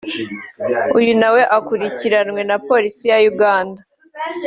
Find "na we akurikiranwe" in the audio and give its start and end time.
1.21-2.41